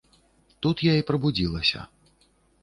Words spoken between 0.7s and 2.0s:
я і прабудзілася.